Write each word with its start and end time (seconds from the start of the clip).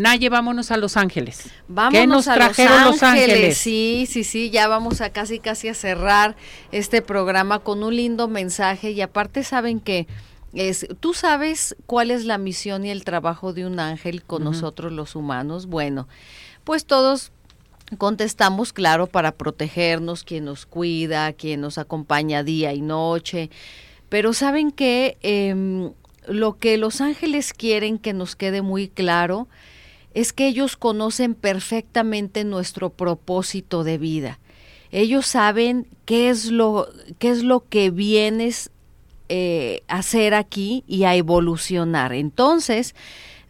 Naye, 0.00 0.28
vámonos 0.28 0.70
a 0.70 0.76
Los 0.76 0.96
Ángeles. 0.96 1.50
Vámonos 1.66 2.00
¿Qué 2.00 2.06
nos 2.06 2.28
a 2.28 2.34
trajeron 2.34 2.84
Los 2.84 2.92
Los 2.92 3.02
Ángeles. 3.02 3.34
Ángeles? 3.34 3.58
Sí, 3.58 4.06
sí, 4.08 4.22
sí, 4.22 4.48
ya 4.48 4.68
vamos 4.68 5.00
a 5.00 5.10
casi 5.10 5.40
casi 5.40 5.66
a 5.66 5.74
cerrar 5.74 6.36
este 6.70 7.02
programa 7.02 7.58
con 7.58 7.82
un 7.82 7.96
lindo 7.96 8.28
mensaje 8.28 8.92
y 8.92 9.00
aparte 9.00 9.42
saben 9.42 9.80
que 9.80 10.06
es 10.52 10.86
tú 11.00 11.14
sabes 11.14 11.74
cuál 11.86 12.12
es 12.12 12.24
la 12.26 12.38
misión 12.38 12.86
y 12.86 12.90
el 12.90 13.02
trabajo 13.02 13.52
de 13.52 13.66
un 13.66 13.80
ángel 13.80 14.22
con 14.22 14.44
nosotros 14.44 14.92
los 14.92 15.16
humanos. 15.16 15.66
Bueno, 15.66 16.06
pues 16.62 16.84
todos 16.84 17.32
contestamos 17.98 18.72
claro 18.72 19.08
para 19.08 19.32
protegernos, 19.32 20.22
quien 20.22 20.44
nos 20.44 20.64
cuida, 20.64 21.32
quien 21.32 21.60
nos 21.60 21.76
acompaña 21.76 22.44
día 22.44 22.72
y 22.72 22.82
noche. 22.82 23.50
Pero 24.08 24.32
saben 24.32 24.70
que 24.70 25.18
em, 25.22 25.90
lo 26.28 26.56
que 26.56 26.78
los 26.78 27.00
ángeles 27.00 27.52
quieren 27.52 27.98
que 27.98 28.12
nos 28.12 28.36
quede 28.36 28.62
muy 28.62 28.86
claro 28.86 29.48
es 30.14 30.32
que 30.32 30.46
ellos 30.46 30.76
conocen 30.76 31.34
perfectamente 31.34 32.44
nuestro 32.44 32.90
propósito 32.90 33.84
de 33.84 33.98
vida. 33.98 34.38
Ellos 34.90 35.26
saben 35.26 35.86
qué 36.04 36.30
es 36.30 36.46
lo, 36.50 36.88
qué 37.18 37.30
es 37.30 37.42
lo 37.42 37.68
que 37.68 37.90
vienes 37.90 38.70
eh, 39.28 39.82
a 39.88 39.98
hacer 39.98 40.34
aquí 40.34 40.84
y 40.86 41.04
a 41.04 41.14
evolucionar. 41.14 42.14
Entonces, 42.14 42.94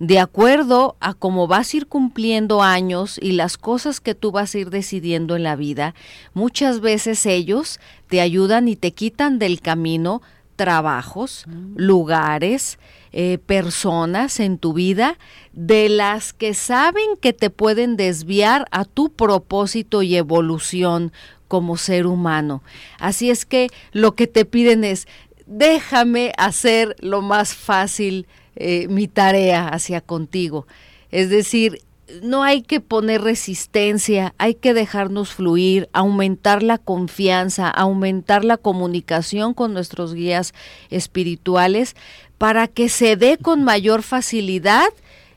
de 0.01 0.19
acuerdo 0.19 0.97
a 1.01 1.15
cómo 1.15 1.47
vas 1.47 1.73
a 1.73 1.77
ir 1.77 1.87
cumpliendo 1.87 2.63
años 2.63 3.19
y 3.21 3.33
las 3.33 3.57
cosas 3.57 4.01
que 4.01 4.15
tú 4.15 4.30
vas 4.30 4.55
a 4.55 4.59
ir 4.59 4.71
decidiendo 4.71 5.37
en 5.37 5.43
la 5.43 5.57
vida, 5.57 5.95
muchas 6.35 6.80
veces 6.80 7.25
ellos 7.27 7.80
te 8.09 8.21
ayudan 8.21 8.69
y 8.69 8.77
te 8.77 8.93
quitan 8.93 9.38
del 9.38 9.61
camino 9.61 10.23
trabajos, 10.59 11.47
lugares, 11.77 12.79
eh, 13.12 13.39
personas 13.39 14.41
en 14.41 14.59
tu 14.59 14.75
vida 14.75 15.16
de 15.53 15.89
las 15.89 16.35
que 16.35 16.53
saben 16.53 17.16
que 17.23 17.33
te 17.33 17.49
pueden 17.49 17.97
desviar 17.97 18.66
a 18.71 18.85
tu 18.85 19.11
propósito 19.11 20.02
y 20.02 20.16
evolución 20.16 21.13
como 21.47 21.77
ser 21.79 22.07
humano. 22.07 22.63
Así 22.99 23.30
es 23.30 23.47
que 23.47 23.69
lo 23.93 24.15
que 24.15 24.27
te 24.27 24.45
piden 24.45 24.85
es, 24.85 25.07
déjame 25.47 26.32
hacer 26.37 26.97
lo 26.99 27.23
más 27.23 27.54
fácil 27.54 28.27
eh, 28.57 28.88
mi 28.88 29.07
tarea 29.07 29.69
hacia 29.69 30.01
contigo. 30.01 30.66
Es 31.10 31.30
decir, 31.30 31.80
no 32.23 32.42
hay 32.42 32.62
que 32.62 32.80
poner 32.80 33.23
resistencia, 33.23 34.34
hay 34.38 34.54
que 34.54 34.74
dejarnos 34.74 35.34
fluir, 35.34 35.88
aumentar 35.92 36.62
la 36.62 36.78
confianza, 36.78 37.68
aumentar 37.68 38.45
la 38.45 38.56
comunicación 38.56 39.54
con 39.54 39.74
nuestros 39.74 40.14
guías 40.14 40.54
espirituales 40.90 41.96
para 42.38 42.68
que 42.68 42.88
se 42.88 43.16
dé 43.16 43.36
con 43.36 43.64
mayor 43.64 44.02
facilidad 44.02 44.88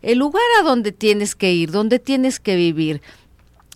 el 0.01 0.17
lugar 0.17 0.43
a 0.59 0.63
donde 0.63 0.91
tienes 0.91 1.35
que 1.35 1.53
ir, 1.53 1.71
donde 1.71 1.99
tienes 1.99 2.39
que 2.39 2.55
vivir. 2.55 3.01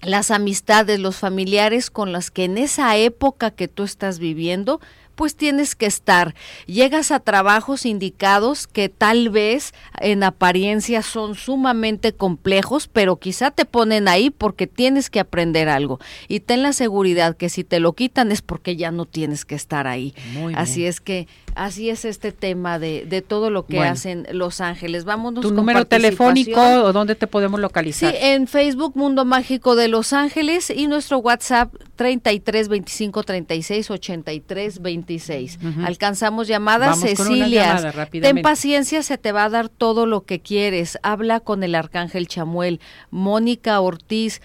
Las 0.01 0.31
amistades, 0.31 0.99
los 0.99 1.17
familiares 1.17 1.89
con 1.89 2.11
las 2.11 2.31
que 2.31 2.45
en 2.45 2.57
esa 2.57 2.95
época 2.97 3.51
que 3.51 3.67
tú 3.67 3.83
estás 3.83 4.19
viviendo, 4.19 4.79
pues 5.16 5.35
tienes 5.35 5.75
que 5.75 5.85
estar. 5.85 6.35
Llegas 6.67 7.11
a 7.11 7.19
trabajos 7.19 7.85
indicados 7.85 8.67
que 8.67 8.89
tal 8.89 9.30
vez 9.30 9.73
en 9.99 10.23
apariencia 10.23 11.02
son 11.02 11.35
sumamente 11.35 12.13
complejos, 12.13 12.88
pero 12.88 13.17
quizá 13.17 13.52
te 13.52 13.66
ponen 13.66 14.07
ahí 14.07 14.30
porque 14.30 14.67
tienes 14.67 15.09
que 15.09 15.19
aprender 15.19 15.69
algo. 15.69 15.99
Y 16.27 16.41
ten 16.41 16.61
la 16.63 16.73
seguridad 16.73 17.35
que 17.38 17.49
si 17.49 17.63
te 17.63 17.80
lo 17.80 17.94
quitan 17.94 18.31
es 18.31 18.41
porque 18.41 18.75
ya 18.75 18.91
no 18.91 19.05
tienes 19.05 19.45
que 19.45 19.55
estar 19.55 19.88
ahí. 19.88 20.13
Muy 20.33 20.53
Así 20.55 20.80
bien. 20.81 20.89
es 20.89 21.02
que 21.02 21.27
así 21.55 21.89
es 21.89 22.03
este 22.05 22.31
tema 22.33 22.79
de, 22.79 23.05
de 23.05 23.22
todo 23.22 23.50
lo 23.50 23.66
que 23.66 23.77
Bueno. 23.77 23.94
hacen 23.94 24.27
Los 24.31 24.59
Ángeles. 24.61 25.05
Vámonos 25.05 25.41
¿Tu 25.41 25.47
con 25.50 25.55
número 25.55 25.85
telefónico 25.85 26.61
o 26.61 26.91
dónde 26.94 27.16
te 27.16 27.27
podemos 27.27 27.59
Sí, 27.59 27.61
localizar? 27.61 28.16
en 28.19 28.47
Facebook 28.47 28.94
Mundo 28.95 29.23
Mágico 29.25 29.75
de 29.75 29.88
Los 29.88 30.11
Ángeles 30.13 30.69
y 30.69 30.88
nuestro 30.88 31.19
WhatsApp 31.19 31.73
33 31.95 32.67
25 32.67 33.23
36 33.23 33.91
83 33.91 34.81
26. 34.81 35.59
Ujú. 35.63 35.85
Alcanzamos 35.85 36.47
llamadas, 36.47 37.00
Cecilia. 37.00 37.78
llamada. 37.78 38.06
Ten 38.09 38.41
paciencia, 38.41 39.03
se 39.03 39.17
te 39.17 39.31
va 39.31 39.45
a 39.45 39.50
dar 39.50 39.69
todo 39.69 40.05
lo 40.05 40.25
que 40.25 40.39
quieres. 40.39 40.97
Habla 41.03 41.39
con 41.39 41.63
el 41.63 41.75
Arcángel 41.75 42.28
Chamuel. 42.28 42.79
Mónica 43.11 43.79
Ortiz. 43.79 44.41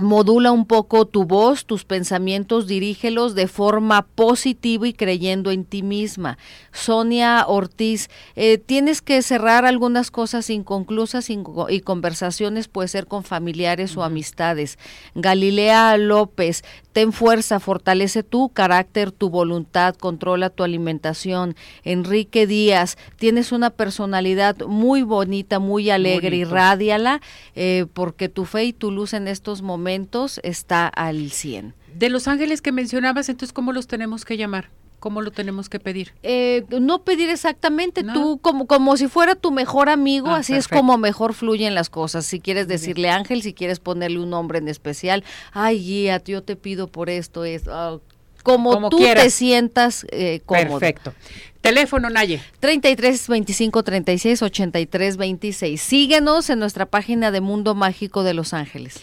Modula 0.00 0.52
un 0.52 0.64
poco 0.64 1.06
tu 1.06 1.24
voz, 1.24 1.64
tus 1.66 1.84
pensamientos, 1.84 2.68
dirígelos 2.68 3.34
de 3.34 3.48
forma 3.48 4.02
positiva 4.02 4.86
y 4.86 4.92
creyendo 4.92 5.50
en 5.50 5.64
ti 5.64 5.82
misma. 5.82 6.38
Sonia 6.70 7.44
Ortiz, 7.48 8.08
eh, 8.36 8.58
tienes 8.58 9.02
que 9.02 9.20
cerrar 9.22 9.64
algunas 9.64 10.12
cosas 10.12 10.50
inconclusas 10.50 11.30
y, 11.30 11.40
y 11.70 11.80
conversaciones, 11.80 12.68
puede 12.68 12.86
ser 12.86 13.08
con 13.08 13.24
familiares 13.24 13.96
o 13.96 14.04
amistades. 14.04 14.78
Galilea 15.16 15.96
López, 15.96 16.62
ten 16.92 17.12
fuerza, 17.12 17.58
fortalece 17.58 18.22
tu 18.22 18.50
carácter, 18.50 19.10
tu 19.10 19.30
voluntad, 19.30 19.96
controla 19.96 20.48
tu 20.48 20.62
alimentación. 20.62 21.56
Enrique 21.82 22.46
Díaz, 22.46 22.98
tienes 23.16 23.50
una 23.50 23.70
personalidad 23.70 24.58
muy 24.64 25.02
bonita, 25.02 25.58
muy 25.58 25.90
alegre, 25.90 26.30
Bonito. 26.30 26.50
irrádiala, 26.50 27.20
eh, 27.56 27.86
porque 27.92 28.28
tu 28.28 28.44
fe 28.44 28.62
y 28.66 28.72
tu 28.72 28.92
luz 28.92 29.12
en 29.12 29.26
estos 29.26 29.60
momentos 29.60 29.87
está 30.42 30.88
al 30.88 31.30
100. 31.30 31.74
De 31.94 32.10
Los 32.10 32.28
Ángeles 32.28 32.62
que 32.62 32.72
mencionabas, 32.72 33.28
entonces, 33.28 33.52
¿cómo 33.52 33.72
los 33.72 33.86
tenemos 33.86 34.24
que 34.24 34.36
llamar? 34.36 34.70
¿Cómo 35.00 35.22
lo 35.22 35.30
tenemos 35.30 35.68
que 35.68 35.78
pedir? 35.78 36.12
Eh, 36.24 36.64
no 36.80 37.04
pedir 37.04 37.30
exactamente, 37.30 38.02
No. 38.02 38.12
tú 38.14 38.38
como, 38.38 38.66
como 38.66 38.96
si 38.96 39.06
fuera 39.06 39.36
tu 39.36 39.52
mejor 39.52 39.88
amigo, 39.88 40.28
Ah, 40.30 40.38
así 40.38 40.54
es 40.54 40.66
como 40.66 40.98
mejor 40.98 41.34
fluyen 41.34 41.74
las 41.76 41.88
cosas. 41.88 42.26
Si 42.26 42.40
quieres 42.40 42.66
decirle 42.66 43.08
Ángel, 43.10 43.42
si 43.42 43.52
quieres 43.54 43.78
ponerle 43.78 44.18
un 44.18 44.30
nombre 44.30 44.58
en 44.58 44.66
especial, 44.68 45.22
ay 45.52 45.78
guía, 45.78 46.20
yo 46.24 46.42
te 46.42 46.56
pido 46.56 46.88
por 46.88 47.10
esto, 47.10 47.44
es 47.44 47.68
ah, 47.68 47.98
como, 48.42 48.72
Como 48.72 48.90
tú 48.90 48.96
quieras. 48.96 49.22
te 49.24 49.30
sientas 49.30 50.04
eh, 50.10 50.40
cómodo. 50.44 50.80
Perfecto. 50.80 51.14
Teléfono, 51.60 52.08
Naye. 52.10 52.40
33 52.60 53.28
25 53.28 53.82
36 53.82 54.42
83 54.42 55.16
26. 55.16 55.80
Síguenos 55.80 56.48
en 56.50 56.58
nuestra 56.58 56.86
página 56.86 57.30
de 57.30 57.40
Mundo 57.40 57.74
Mágico 57.74 58.22
de 58.24 58.34
Los 58.34 58.52
Ángeles. 58.54 59.00